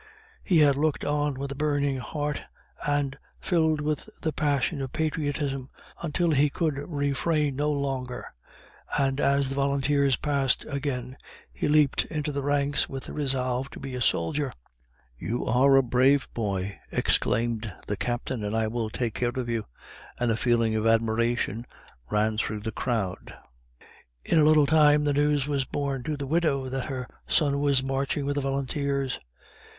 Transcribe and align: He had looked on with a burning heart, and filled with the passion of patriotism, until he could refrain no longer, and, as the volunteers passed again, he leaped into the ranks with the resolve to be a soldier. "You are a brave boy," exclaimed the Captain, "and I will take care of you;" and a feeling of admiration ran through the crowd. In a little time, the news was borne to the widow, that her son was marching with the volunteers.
He 0.43 0.57
had 0.57 0.77
looked 0.77 1.05
on 1.05 1.35
with 1.35 1.51
a 1.51 1.55
burning 1.55 1.97
heart, 1.97 2.41
and 2.87 3.19
filled 3.39 3.81
with 3.81 4.09
the 4.23 4.33
passion 4.33 4.81
of 4.81 4.91
patriotism, 4.93 5.69
until 6.01 6.31
he 6.31 6.49
could 6.49 6.73
refrain 6.75 7.55
no 7.55 7.71
longer, 7.71 8.33
and, 8.97 9.19
as 9.21 9.49
the 9.49 9.53
volunteers 9.53 10.15
passed 10.15 10.65
again, 10.67 11.17
he 11.53 11.67
leaped 11.67 12.05
into 12.05 12.31
the 12.31 12.41
ranks 12.41 12.89
with 12.89 13.03
the 13.03 13.13
resolve 13.13 13.69
to 13.69 13.79
be 13.79 13.93
a 13.93 14.01
soldier. 14.01 14.51
"You 15.19 15.45
are 15.45 15.75
a 15.75 15.83
brave 15.83 16.27
boy," 16.33 16.79
exclaimed 16.91 17.71
the 17.85 17.95
Captain, 17.95 18.43
"and 18.43 18.55
I 18.55 18.65
will 18.69 18.89
take 18.89 19.13
care 19.13 19.29
of 19.29 19.49
you;" 19.49 19.67
and 20.19 20.31
a 20.31 20.35
feeling 20.35 20.73
of 20.73 20.87
admiration 20.87 21.67
ran 22.09 22.39
through 22.39 22.61
the 22.61 22.71
crowd. 22.71 23.35
In 24.25 24.39
a 24.39 24.43
little 24.45 24.65
time, 24.65 25.03
the 25.03 25.13
news 25.13 25.45
was 25.47 25.63
borne 25.65 26.01
to 26.05 26.17
the 26.17 26.25
widow, 26.25 26.69
that 26.69 26.85
her 26.85 27.07
son 27.27 27.59
was 27.59 27.83
marching 27.83 28.25
with 28.25 28.33
the 28.33 28.41
volunteers. 28.41 29.19